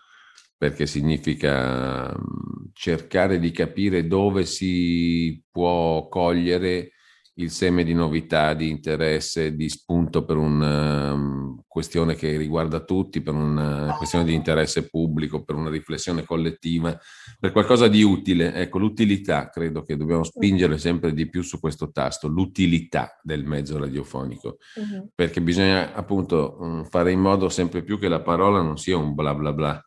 [0.58, 6.91] perché significa mm, cercare di capire dove si può cogliere
[7.38, 13.19] il seme di novità, di interesse, di spunto per una um, questione che riguarda tutti,
[13.19, 16.98] per una questione di interesse pubblico, per una riflessione collettiva,
[17.38, 18.54] per qualcosa di utile.
[18.54, 23.78] Ecco, l'utilità, credo che dobbiamo spingere sempre di più su questo tasto, l'utilità del mezzo
[23.78, 25.10] radiofonico, uh-huh.
[25.13, 29.13] perché bisogna appunto um, fare in modo sempre più che la parola non sia un
[29.13, 29.86] bla bla bla,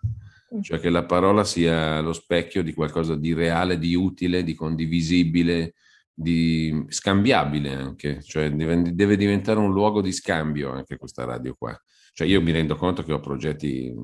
[0.55, 0.61] mm.
[0.61, 5.73] cioè che la parola sia lo specchio di qualcosa di reale, di utile, di condivisibile,
[6.21, 11.81] di scambiabile anche, cioè deve, deve, diventare un luogo di scambio anche questa radio qua.
[12.13, 13.95] Cioè io mi rendo conto che ho progetti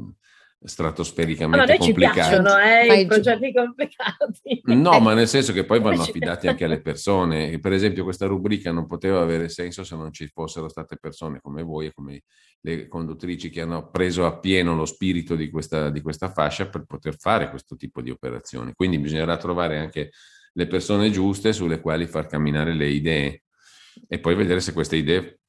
[0.63, 2.21] stratosfericamente ma complicati.
[2.21, 4.61] Ci piacciono eh, i progetti complicati.
[4.67, 7.59] No, ma nel senso che poi vanno affidati anche alle persone.
[7.59, 11.65] Per esempio questa rubrica non poteva avere senso se non ci fossero state persone come
[11.65, 12.23] voi e come
[12.61, 17.17] le conduttrici che hanno preso appieno lo spirito di questa, di questa fascia per poter
[17.19, 18.73] fare questo tipo di operazioni.
[18.73, 20.11] Quindi bisognerà trovare anche
[20.57, 23.43] le persone giuste sulle quali far camminare le idee
[24.09, 25.41] e poi vedere se queste idee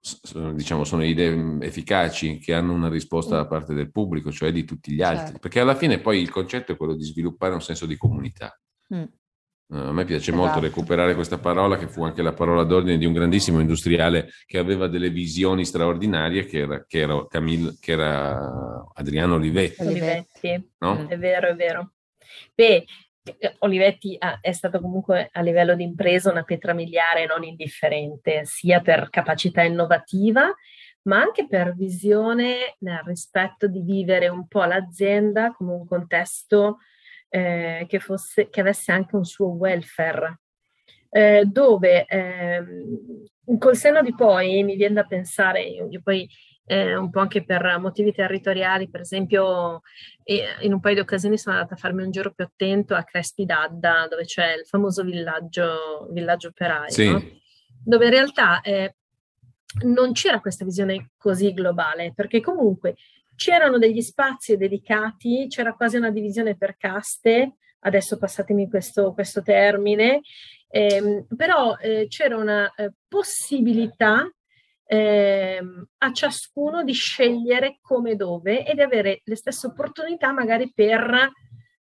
[0.54, 4.64] diciamo, sono idee mm, efficaci che hanno una risposta da parte del pubblico, cioè di
[4.64, 5.40] tutti gli altri, certo.
[5.40, 8.58] perché alla fine poi il concetto è quello di sviluppare un senso di comunità.
[8.94, 9.04] Mm.
[9.70, 10.46] a me piace esatto.
[10.46, 14.60] molto recuperare questa parola, che fu anche la parola d'ordine di un grandissimo industriale che
[14.60, 19.82] aveva delle visioni straordinarie, che era, che era, Camille, che era Adriano Olivetti.
[19.82, 21.08] Olivetti, no?
[21.08, 21.94] è vero, è vero.
[22.54, 22.86] Beh,
[23.60, 29.10] Olivetti è stato comunque a livello di impresa una pietra miliare non indifferente, sia per
[29.10, 30.54] capacità innovativa,
[31.04, 36.78] ma anche per visione nel rispetto di vivere un po' l'azienda come un contesto
[37.30, 40.42] eh, che, fosse, che avesse anche un suo welfare,
[41.10, 42.64] eh, dove eh,
[43.58, 46.28] col senno di poi mi viene da pensare, io poi
[46.66, 49.82] eh, un po' anche per motivi territoriali, per esempio
[50.26, 53.46] in un paio di occasioni sono andata a farmi un giro più attento a Crespi
[53.46, 57.10] d'Adda, dove c'è il famoso villaggio, villaggio operaio, sì.
[57.10, 57.24] no?
[57.84, 58.96] dove in realtà eh,
[59.84, 62.96] non c'era questa visione così globale, perché comunque
[63.36, 70.22] c'erano degli spazi dedicati, c'era quasi una divisione per caste, adesso passatemi questo, questo termine,
[70.70, 74.28] ehm, però eh, c'era una eh, possibilità
[74.88, 75.62] eh,
[75.98, 81.32] a ciascuno di scegliere come dove e di avere le stesse opportunità magari per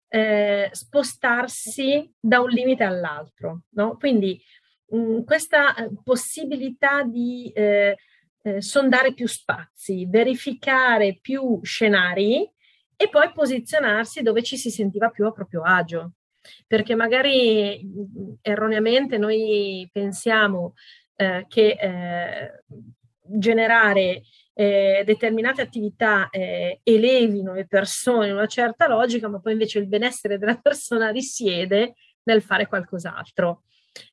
[0.08, 3.64] eh, spostarsi da un limite all'altro.
[3.72, 3.98] No?
[3.98, 4.42] Quindi
[4.90, 7.98] mh, mm, questa eh, possibilità di eh,
[8.44, 12.50] eh, sondare più spazi, verificare più scenari
[12.96, 16.14] e poi posizionarsi dove ci si sentiva più a proprio agio.
[16.68, 20.74] Perché magari mm, erroneamente noi pensiamo
[21.16, 22.64] eh, che eh,
[23.22, 24.22] generare
[24.54, 29.88] eh, determinate attività eh, elevino le persone in una certa logica, ma poi invece il
[29.88, 33.64] benessere della persona risiede nel fare qualcos'altro.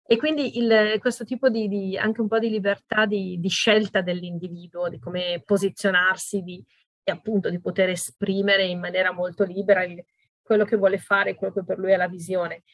[0.07, 4.03] E quindi il, questo tipo di, di, anche un po' di libertà di, di scelta
[4.03, 6.63] dell'individuo, di come posizionarsi di,
[7.05, 10.03] appunto di poter esprimere in maniera molto libera il,
[10.51, 12.65] quello che vuole fare, quello che per lui è la visione,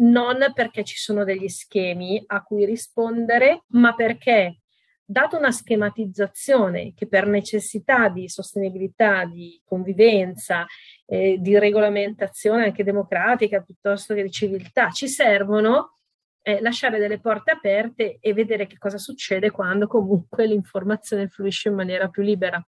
[0.00, 4.58] non perché ci sono degli schemi a cui rispondere, ma perché
[5.02, 10.66] dato una schematizzazione che per necessità di sostenibilità, di convivenza,
[11.06, 15.96] eh, di regolamentazione anche democratica piuttosto che di civiltà ci servono,
[16.42, 21.76] eh, lasciare delle porte aperte e vedere che cosa succede quando comunque l'informazione fluisce in
[21.76, 22.62] maniera più libera.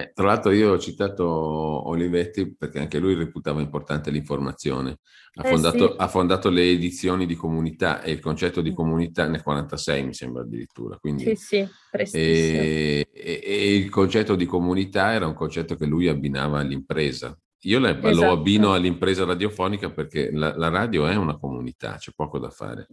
[0.00, 5.00] Eh, tra l'altro io ho citato Olivetti perché anche lui reputava importante l'informazione.
[5.34, 5.94] Ha, eh fondato, sì.
[5.96, 8.74] ha fondato, le edizioni di comunità e il concetto di mm.
[8.74, 10.98] comunità nel 46 mi sembra addirittura.
[10.98, 11.68] Quindi, sì, sì,
[12.12, 17.36] e, e, e, il concetto di comunità era un concetto che lui abbinava all'impresa.
[17.62, 18.14] Io le, esatto.
[18.14, 22.86] lo abbino all'impresa radiofonica perché la, la, radio è una comunità, c'è poco da fare.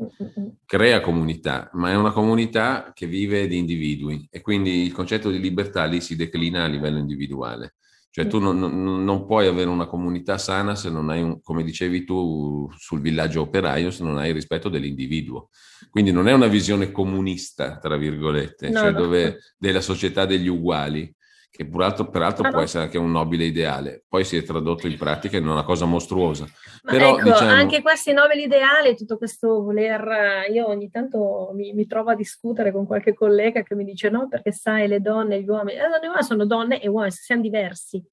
[0.65, 5.39] Crea comunità, ma è una comunità che vive di individui e quindi il concetto di
[5.39, 7.75] libertà lì si declina a livello individuale.
[8.15, 8.57] Cioè tu non,
[9.03, 13.41] non puoi avere una comunità sana se non hai, un, come dicevi tu sul villaggio
[13.41, 15.49] operaio, se non hai il rispetto dell'individuo.
[15.89, 18.99] Quindi non è una visione comunista, tra virgolette, no, cioè no.
[18.99, 21.13] dove della società degli uguali,
[21.55, 25.37] che peraltro, peraltro può essere anche un nobile ideale, poi si è tradotto in pratica
[25.37, 26.45] in una cosa mostruosa.
[26.83, 27.49] Ma Però, ecco, diciamo...
[27.49, 32.73] anche questi nobili ideali, tutto questo voler, io ogni tanto mi, mi, trovo a discutere
[32.73, 35.83] con qualche collega che mi dice no, perché sai, le donne e gli uomini, le
[35.83, 38.03] donne e uomini sono donne e uomini, siamo diversi.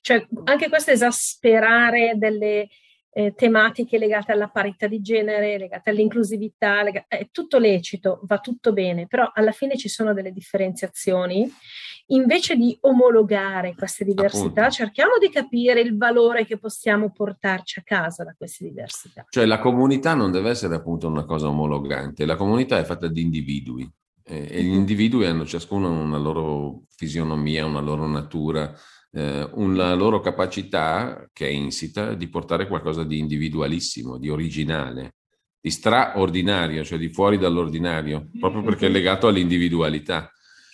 [0.00, 2.68] Cioè, anche questo esasperare delle,
[3.18, 8.74] eh, tematiche legate alla parità di genere, legate all'inclusività, legate, è tutto lecito, va tutto
[8.74, 11.50] bene, però alla fine ci sono delle differenziazioni.
[12.08, 14.70] Invece di omologare queste diversità, Appunto.
[14.70, 19.24] cerchiamo di capire il valore che possiamo portarci a casa da queste diversità.
[19.30, 23.22] Cioè la comunità non deve essere appunto una cosa omologante, la comunità è fatta di
[23.22, 23.90] individui
[24.24, 28.72] eh, e gli individui hanno ciascuno una loro fisionomia, una loro natura,
[29.12, 35.14] eh, una loro capacità che è insita di portare qualcosa di individualissimo, di originale,
[35.60, 40.30] di straordinario, cioè di fuori dall'ordinario, proprio perché è legato all'individualità.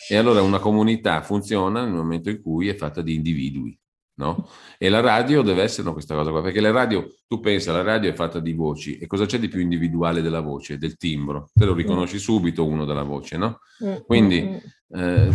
[0.09, 3.79] E allora una comunità funziona nel momento in cui è fatta di individui.
[4.15, 4.47] No?
[4.77, 8.11] E la radio deve essere questa cosa qua, perché la radio, tu pensi, la radio
[8.11, 11.49] è fatta di voci, e cosa c'è di più individuale della voce, del timbro?
[11.55, 13.61] Te lo riconosci subito uno dalla voce, no?
[13.83, 14.57] Mm, Quindi mm, mm.
[14.95, 15.31] Eh,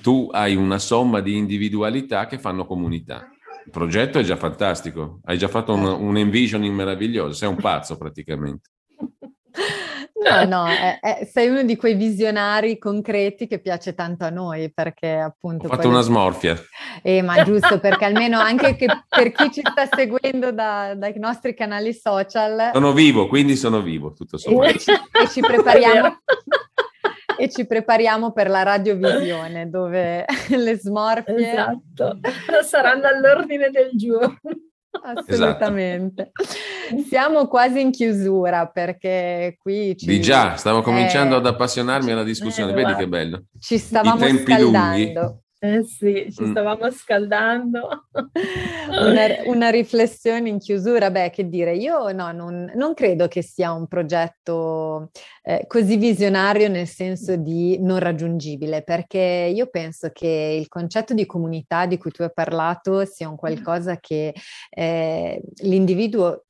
[0.00, 3.28] tu hai una somma di individualità che fanno comunità.
[3.64, 7.96] Il progetto è già fantastico, hai già fatto un, un envisioning meraviglioso, sei un pazzo
[7.96, 8.70] praticamente.
[10.22, 14.72] No, no, è, è, sei uno di quei visionari concreti che piace tanto a noi
[14.72, 15.66] perché appunto...
[15.66, 16.56] Ho fatto una smorfia.
[17.02, 21.92] Eh, ma giusto perché almeno anche per chi ci sta seguendo da, dai nostri canali
[21.92, 22.70] social...
[22.72, 24.68] Sono vivo, quindi sono vivo, tutto sommato.
[24.68, 26.22] E, e ci prepariamo...
[27.42, 30.24] e ci prepariamo per la radiovisione dove
[30.56, 32.20] le smorfie esatto.
[32.62, 34.38] saranno all'ordine del giorno.
[35.02, 36.30] Assolutamente.
[36.36, 37.02] Esatto.
[37.08, 40.06] Siamo quasi in chiusura perché qui ci...
[40.06, 41.38] Di già, stavo cominciando eh...
[41.38, 43.42] ad appassionarmi alla discussione, eh, vedi che bello.
[43.58, 45.20] Ci stavamo scaldando.
[45.20, 45.41] Lunghi.
[45.64, 46.50] Eh sì, ci mm.
[46.50, 48.08] stavamo scaldando.
[48.90, 53.70] una, una, riflessione in chiusura, beh, che dire, io no, non, non credo che sia
[53.70, 55.12] un progetto
[55.44, 61.26] eh, così visionario nel senso di non raggiungibile, perché io penso che il concetto di
[61.26, 64.34] comunità di cui tu hai parlato sia un qualcosa che
[64.68, 66.42] eh, l'individuo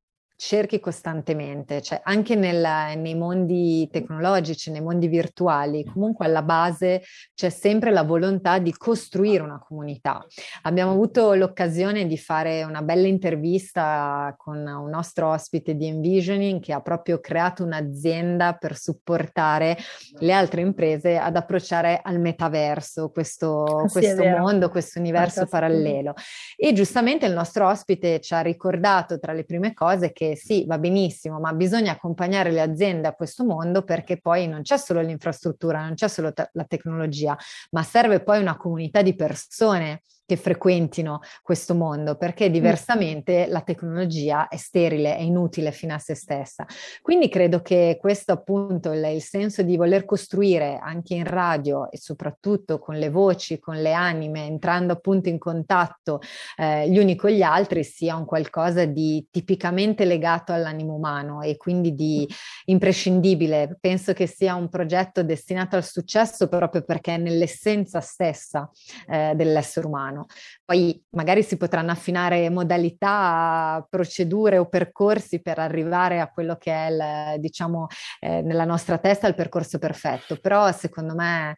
[0.44, 7.48] cerchi costantemente, cioè anche nel, nei mondi tecnologici, nei mondi virtuali, comunque alla base c'è
[7.48, 10.26] sempre la volontà di costruire una comunità.
[10.62, 16.72] Abbiamo avuto l'occasione di fare una bella intervista con un nostro ospite di Envisioning che
[16.72, 19.78] ha proprio creato un'azienda per supportare
[20.18, 26.14] le altre imprese ad approcciare al metaverso, questo, sì, questo mondo, questo universo parallelo.
[26.56, 30.78] E giustamente il nostro ospite ci ha ricordato tra le prime cose che sì, va
[30.78, 35.82] benissimo, ma bisogna accompagnare le aziende a questo mondo perché poi non c'è solo l'infrastruttura,
[35.82, 37.36] non c'è solo te- la tecnologia,
[37.70, 40.02] ma serve poi una comunità di persone
[40.32, 46.14] che frequentino questo mondo, perché diversamente la tecnologia è sterile, è inutile fino a se
[46.14, 46.66] stessa.
[47.02, 51.98] Quindi credo che questo appunto il, il senso di voler costruire anche in radio e
[51.98, 56.20] soprattutto con le voci, con le anime, entrando appunto in contatto
[56.56, 61.56] eh, gli uni con gli altri, sia un qualcosa di tipicamente legato all'animo umano e
[61.56, 62.26] quindi di
[62.66, 63.76] imprescindibile.
[63.80, 68.70] Penso che sia un progetto destinato al successo proprio perché è nell'essenza stessa
[69.06, 70.21] eh, dell'essere umano.
[70.64, 76.90] Poi magari si potranno affinare modalità, procedure o percorsi per arrivare a quello che è,
[76.90, 77.86] il, diciamo,
[78.20, 81.56] eh, nella nostra testa il percorso perfetto, però secondo me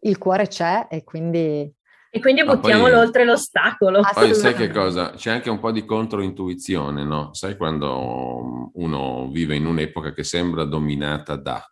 [0.00, 1.72] il cuore c'è e quindi
[2.10, 4.00] e quindi buttiamolo poi, oltre l'ostacolo.
[4.14, 5.10] Poi sai che cosa?
[5.10, 7.34] C'è anche un po' di controintuizione, no?
[7.34, 11.62] Sai quando uno vive in un'epoca che sembra dominata da,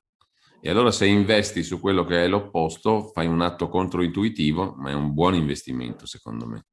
[0.61, 4.95] e allora se investi su quello che è l'opposto, fai un atto controintuitivo, ma è
[4.95, 6.65] un buon investimento secondo me.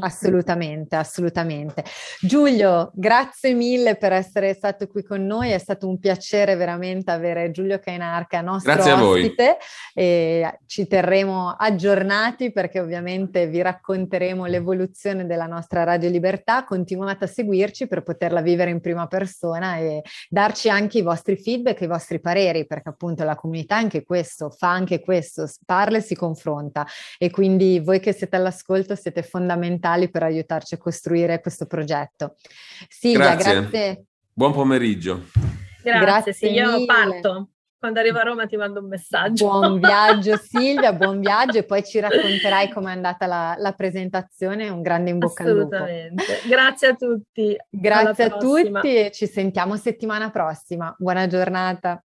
[0.00, 1.82] Assolutamente, assolutamente.
[2.20, 7.50] Giulio, grazie mille per essere stato qui con noi, è stato un piacere veramente avere
[7.50, 9.56] Giulio Cainarca nostro grazie ospite
[9.94, 17.28] e ci terremo aggiornati perché ovviamente vi racconteremo l'evoluzione della nostra Radio Libertà, continuate a
[17.28, 22.20] seguirci per poterla vivere in prima persona e darci anche i vostri feedback, i vostri
[22.20, 26.86] pareri, perché appunto la comunità anche questo, fa anche questo, parla e si confronta.
[27.16, 32.34] E quindi voi che siete all'ascolto siete fondamentali fondamentali per aiutarci a costruire questo progetto.
[32.88, 33.60] Silvia, grazie.
[33.60, 34.04] grazie.
[34.32, 35.24] Buon pomeriggio.
[35.82, 37.50] Grazie, grazie sì, io parto.
[37.78, 39.46] Quando arrivo a Roma ti mando un messaggio.
[39.46, 44.68] Buon viaggio Silvia, buon viaggio e poi ci racconterai com'è andata la, la presentazione.
[44.68, 45.76] Un grande in bocca al lupo.
[45.76, 46.24] Assolutamente.
[46.48, 47.56] Grazie a tutti.
[47.70, 50.92] Grazie a tutti e ci sentiamo settimana prossima.
[50.98, 52.02] Buona giornata.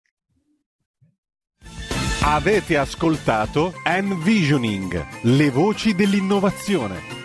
[2.23, 7.20] Avete ascoltato Envisioning, le voci dell'innovazione